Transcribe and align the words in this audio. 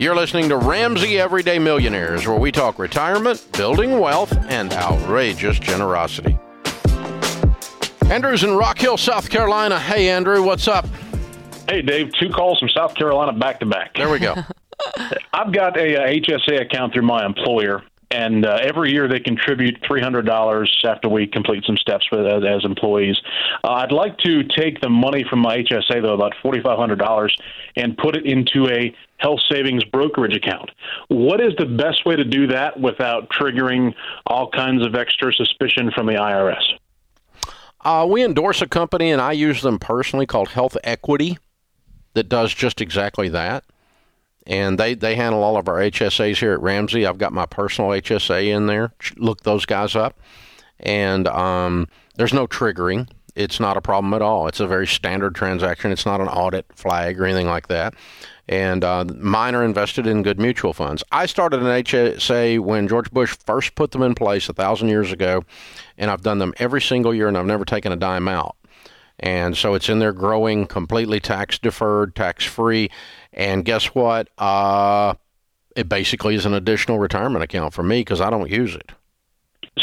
You're 0.00 0.14
listening 0.14 0.48
to 0.50 0.56
Ramsey 0.56 1.18
Everyday 1.18 1.58
Millionaires, 1.58 2.24
where 2.24 2.38
we 2.38 2.52
talk 2.52 2.78
retirement, 2.78 3.44
building 3.54 3.98
wealth, 3.98 4.32
and 4.48 4.72
outrageous 4.72 5.58
generosity. 5.58 6.38
Andrew's 8.08 8.44
in 8.44 8.56
Rock 8.56 8.78
Hill, 8.78 8.96
South 8.96 9.28
Carolina. 9.28 9.76
Hey, 9.76 10.08
Andrew, 10.08 10.44
what's 10.44 10.68
up? 10.68 10.86
Hey, 11.68 11.82
Dave. 11.82 12.12
Two 12.12 12.30
calls 12.30 12.60
from 12.60 12.68
South 12.68 12.94
Carolina 12.94 13.32
back 13.32 13.58
to 13.58 13.66
back. 13.66 13.94
There 13.94 14.08
we 14.08 14.20
go. 14.20 14.36
I've 15.32 15.52
got 15.52 15.76
a, 15.76 15.96
a 15.96 16.20
HSA 16.20 16.60
account 16.60 16.92
through 16.92 17.02
my 17.02 17.26
employer, 17.26 17.82
and 18.10 18.46
uh, 18.46 18.58
every 18.62 18.92
year 18.92 19.08
they 19.08 19.20
contribute 19.20 19.78
three 19.86 20.00
hundred 20.00 20.26
dollars 20.26 20.74
after 20.84 21.08
we 21.08 21.26
complete 21.26 21.64
some 21.64 21.76
steps 21.76 22.06
with, 22.10 22.26
as, 22.26 22.42
as 22.44 22.64
employees. 22.64 23.16
Uh, 23.64 23.72
I'd 23.72 23.92
like 23.92 24.18
to 24.18 24.44
take 24.44 24.80
the 24.80 24.88
money 24.88 25.24
from 25.28 25.40
my 25.40 25.58
HSA, 25.58 26.02
though, 26.02 26.14
about 26.14 26.34
forty 26.42 26.62
five 26.62 26.78
hundred 26.78 26.98
dollars, 26.98 27.36
and 27.76 27.96
put 27.96 28.16
it 28.16 28.24
into 28.24 28.68
a 28.68 28.94
health 29.18 29.40
savings 29.50 29.84
brokerage 29.84 30.36
account. 30.36 30.70
What 31.08 31.40
is 31.40 31.52
the 31.58 31.66
best 31.66 32.06
way 32.06 32.16
to 32.16 32.24
do 32.24 32.46
that 32.48 32.80
without 32.80 33.28
triggering 33.30 33.94
all 34.26 34.50
kinds 34.50 34.86
of 34.86 34.94
extra 34.94 35.32
suspicion 35.32 35.90
from 35.94 36.06
the 36.06 36.14
IRS? 36.14 36.78
Uh, 37.84 38.06
we 38.08 38.24
endorse 38.24 38.62
a 38.62 38.66
company, 38.66 39.10
and 39.10 39.20
I 39.20 39.32
use 39.32 39.62
them 39.62 39.78
personally 39.78 40.26
called 40.26 40.48
Health 40.48 40.76
Equity 40.82 41.38
that 42.14 42.28
does 42.28 42.52
just 42.52 42.80
exactly 42.80 43.28
that. 43.28 43.64
And 44.48 44.78
they, 44.78 44.94
they 44.94 45.14
handle 45.14 45.44
all 45.44 45.56
of 45.56 45.68
our 45.68 45.76
HSAs 45.76 46.38
here 46.38 46.52
at 46.52 46.60
Ramsey. 46.60 47.06
I've 47.06 47.18
got 47.18 47.32
my 47.32 47.46
personal 47.46 47.90
HSA 47.90 48.48
in 48.48 48.66
there. 48.66 48.92
Look 49.16 49.42
those 49.42 49.66
guys 49.66 49.94
up. 49.94 50.18
And 50.80 51.28
um, 51.28 51.86
there's 52.16 52.32
no 52.32 52.46
triggering. 52.46 53.08
It's 53.36 53.60
not 53.60 53.76
a 53.76 53.80
problem 53.80 54.14
at 54.14 54.22
all. 54.22 54.48
It's 54.48 54.58
a 54.58 54.66
very 54.66 54.86
standard 54.86 55.34
transaction. 55.34 55.92
It's 55.92 56.06
not 56.06 56.20
an 56.20 56.28
audit 56.28 56.66
flag 56.74 57.20
or 57.20 57.24
anything 57.24 57.46
like 57.46 57.68
that 57.68 57.94
and 58.48 58.82
uh, 58.82 59.04
mine 59.18 59.54
are 59.54 59.64
invested 59.64 60.06
in 60.06 60.22
good 60.22 60.38
mutual 60.38 60.72
funds. 60.72 61.04
I 61.12 61.26
started 61.26 61.60
an 61.60 61.66
HSA 61.66 62.60
when 62.60 62.88
George 62.88 63.10
Bush 63.10 63.36
first 63.44 63.74
put 63.74 63.90
them 63.90 64.02
in 64.02 64.14
place 64.14 64.48
a 64.48 64.54
thousand 64.54 64.88
years 64.88 65.12
ago, 65.12 65.44
and 65.98 66.10
I've 66.10 66.22
done 66.22 66.38
them 66.38 66.54
every 66.56 66.80
single 66.80 67.14
year, 67.14 67.28
and 67.28 67.36
I've 67.36 67.46
never 67.46 67.66
taken 67.66 67.92
a 67.92 67.96
dime 67.96 68.26
out. 68.26 68.56
And 69.20 69.56
so 69.56 69.74
it's 69.74 69.88
in 69.88 69.98
there 69.98 70.12
growing, 70.12 70.66
completely 70.66 71.20
tax 71.20 71.58
deferred, 71.58 72.14
tax 72.14 72.44
free. 72.44 72.90
And 73.32 73.64
guess 73.64 73.86
what? 73.86 74.28
Uh, 74.38 75.14
it 75.74 75.88
basically 75.88 76.34
is 76.34 76.46
an 76.46 76.54
additional 76.54 76.98
retirement 76.98 77.42
account 77.42 77.74
for 77.74 77.82
me 77.82 78.00
because 78.00 78.20
I 78.20 78.30
don't 78.30 78.50
use 78.50 78.74
it. 78.74 78.92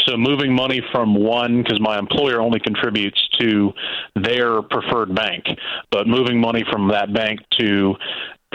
So 0.04 0.16
moving 0.16 0.54
money 0.54 0.82
from 0.92 1.14
one 1.14 1.62
because 1.62 1.80
my 1.80 1.98
employer 1.98 2.40
only 2.40 2.60
contributes 2.60 3.28
to 3.40 3.72
their 4.14 4.62
preferred 4.62 5.14
bank, 5.14 5.44
but 5.90 6.06
moving 6.06 6.40
money 6.40 6.64
from 6.70 6.88
that 6.88 7.12
bank 7.12 7.40
to 7.58 7.96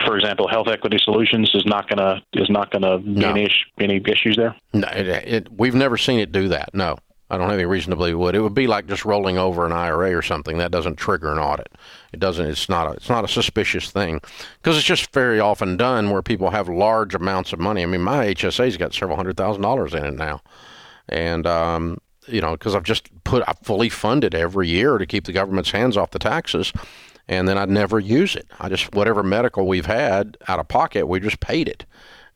for 0.06 0.18
example, 0.18 0.48
Health 0.48 0.68
Equity 0.68 0.98
Solutions 1.04 1.52
is 1.54 1.66
not 1.66 1.90
gonna 1.90 2.22
is 2.34 2.50
not 2.50 2.72
gonna 2.72 3.00
no. 3.00 3.30
any 3.30 3.50
any 3.80 4.02
issues 4.08 4.36
there. 4.38 4.56
No, 4.74 4.88
it, 4.88 5.08
it, 5.08 5.48
we've 5.52 5.76
never 5.76 5.98
seen 5.98 6.20
it 6.20 6.32
do 6.32 6.48
that. 6.48 6.74
No, 6.74 6.98
I 7.32 7.38
don't 7.38 7.50
have 7.50 7.58
any 7.58 7.66
reason 7.66 7.92
to 7.92 7.96
believe 7.96 8.16
it 8.16 8.18
would. 8.18 8.36
It 8.36 8.42
would 8.42 8.54
be 8.54 8.68
like 8.68 8.88
just 8.88 9.06
rolling 9.06 9.38
over 9.38 9.66
an 9.66 9.72
IRA 9.72 10.14
or 10.16 10.22
something. 10.22 10.58
That 10.58 10.70
doesn't 10.70 10.98
trigger 10.98 11.32
an 11.32 11.40
audit. 11.40 11.70
It 12.12 12.20
doesn't. 12.20 12.46
It's 12.46 12.68
not 12.68 12.88
a. 12.88 12.92
It's 12.92 13.08
not 13.08 13.24
a 13.24 13.30
suspicious 13.30 13.90
thing 13.90 14.20
because 14.62 14.76
it's 14.76 14.86
just 14.86 15.14
very 15.14 15.40
often 15.40 15.78
done 15.78 16.10
where 16.10 16.22
people 16.22 16.50
have 16.50 16.68
large 16.68 17.16
amounts 17.16 17.54
of 17.54 17.60
money. 17.60 17.84
I 17.84 17.86
mean, 17.86 18.02
my 18.02 18.28
HSA's 18.28 18.76
got 18.76 18.94
several 18.94 19.16
hundred 19.16 19.38
thousand 19.38 19.62
dollars 19.62 19.94
in 19.94 20.04
it 20.04 20.16
now, 20.16 20.42
and 21.08 21.48
um, 21.48 22.00
you 22.28 22.42
know, 22.42 22.52
because 22.52 22.76
I've 22.76 22.84
just 22.84 23.10
put 23.24 23.44
I 23.48 23.54
fully 23.64 23.88
funded 23.88 24.36
every 24.36 24.68
year 24.68 24.98
to 24.98 25.06
keep 25.06 25.24
the 25.24 25.32
government's 25.32 25.72
hands 25.72 25.96
off 25.96 26.12
the 26.12 26.20
taxes 26.20 26.74
and 27.28 27.48
then 27.48 27.58
I'd 27.58 27.70
never 27.70 27.98
use 27.98 28.36
it. 28.36 28.48
I 28.60 28.68
just 28.68 28.94
whatever 28.94 29.24
medical 29.24 29.66
we've 29.66 29.86
had 29.86 30.38
out 30.50 30.60
of 30.60 30.68
pocket, 30.68 31.08
we 31.08 31.22
just 31.22 31.40
paid 31.40 31.70
it, 31.70 31.86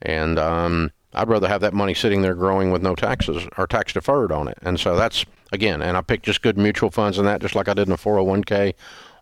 and 0.01 0.39
um, 0.39 0.91
I'd 1.15 1.29
rather 1.29 1.47
have 1.47 1.61
that 1.61 1.73
money 1.73 1.93
sitting 1.93 2.21
there 2.21 2.35
growing 2.35 2.71
with 2.71 2.81
no 2.81 2.95
taxes 2.95 3.47
or 3.57 3.67
tax 3.67 3.93
deferred 3.93 4.31
on 4.31 4.47
it. 4.47 4.57
And 4.61 4.79
so 4.79 4.95
that's 4.95 5.25
again, 5.51 5.81
and 5.81 5.97
I 5.97 6.01
picked 6.01 6.25
just 6.25 6.41
good 6.41 6.57
mutual 6.57 6.91
funds 6.91 7.17
and 7.17 7.27
that, 7.27 7.41
just 7.41 7.55
like 7.55 7.67
I 7.67 7.73
did 7.73 7.87
in 7.87 7.93
a 7.93 7.97
401k 7.97 8.73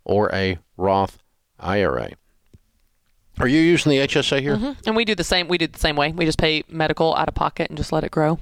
or 0.04 0.34
a 0.34 0.58
Roth 0.78 1.20
IRA. 1.60 2.12
Are 3.40 3.48
you 3.48 3.60
using 3.60 3.92
the 3.92 3.98
HSA 3.98 4.42
here? 4.42 4.58
Mm-hmm. 4.58 4.82
And 4.86 4.96
we 4.96 5.06
do 5.06 5.16
the 5.16 5.24
same. 5.24 5.48
We 5.48 5.58
do 5.58 5.68
the 5.68 5.80
same 5.80 5.96
way. 5.96 6.12
We 6.12 6.26
just 6.26 6.38
pay 6.38 6.64
medical 6.68 7.16
out 7.16 7.28
of 7.28 7.34
pocket 7.34 7.70
and 7.70 7.78
just 7.78 7.92
let 7.92 8.04
it 8.04 8.12
grow. 8.12 8.38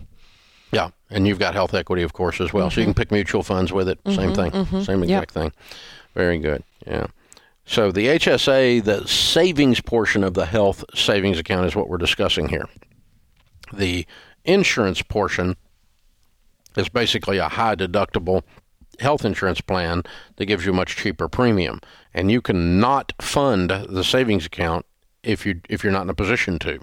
Yeah, 0.71 0.89
and 1.09 1.27
you've 1.27 1.39
got 1.39 1.53
health 1.53 1.73
equity, 1.73 2.01
of 2.01 2.13
course, 2.13 2.41
as 2.41 2.53
well. 2.53 2.67
Mm-hmm. 2.67 2.75
So 2.75 2.81
you 2.81 2.85
can 2.85 2.93
pick 2.93 3.11
mutual 3.11 3.43
funds 3.43 3.71
with 3.71 3.87
it. 3.87 4.03
Mm-hmm, 4.03 4.19
same 4.19 4.33
thing. 4.33 4.51
Mm-hmm. 4.51 4.81
Same 4.81 5.03
exact 5.03 5.09
yep. 5.09 5.31
thing. 5.31 5.51
Very 6.13 6.39
good. 6.39 6.63
Yeah. 6.85 7.07
So 7.65 7.91
the 7.91 8.07
HSA, 8.07 8.83
the 8.83 9.07
savings 9.07 9.79
portion 9.81 10.23
of 10.23 10.33
the 10.33 10.45
health 10.45 10.83
savings 10.93 11.39
account 11.39 11.65
is 11.67 11.75
what 11.75 11.87
we're 11.87 11.97
discussing 11.97 12.49
here. 12.49 12.67
The 13.73 14.05
insurance 14.43 15.01
portion 15.01 15.55
is 16.75 16.89
basically 16.89 17.37
a 17.37 17.49
high 17.49 17.75
deductible 17.75 18.43
health 18.99 19.25
insurance 19.25 19.61
plan 19.61 20.03
that 20.35 20.45
gives 20.45 20.65
you 20.65 20.71
a 20.71 20.75
much 20.75 20.95
cheaper 20.95 21.27
premium. 21.27 21.81
And 22.13 22.31
you 22.31 22.41
cannot 22.41 23.13
fund 23.19 23.69
the 23.69 24.03
savings 24.03 24.45
account 24.45 24.85
if 25.23 25.45
you 25.45 25.61
if 25.69 25.83
you're 25.83 25.93
not 25.93 26.03
in 26.03 26.09
a 26.09 26.15
position 26.15 26.59
to. 26.59 26.79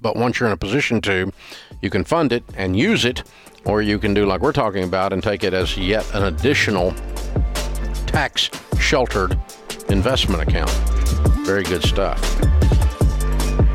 But 0.00 0.16
once 0.16 0.38
you're 0.38 0.48
in 0.48 0.52
a 0.52 0.58
position 0.58 1.00
to, 1.02 1.32
you 1.80 1.88
can 1.88 2.04
fund 2.04 2.32
it 2.32 2.44
and 2.56 2.76
use 2.76 3.04
it, 3.04 3.22
or 3.64 3.80
you 3.80 3.98
can 3.98 4.12
do 4.12 4.26
like 4.26 4.40
we're 4.40 4.52
talking 4.52 4.84
about 4.84 5.12
and 5.12 5.22
take 5.22 5.44
it 5.44 5.54
as 5.54 5.78
yet 5.78 6.04
an 6.14 6.24
additional 6.24 6.94
tax 8.06 8.50
sheltered 8.78 9.38
investment 9.88 10.42
account. 10.42 10.70
Very 11.46 11.62
good 11.62 11.82
stuff. 11.82 12.20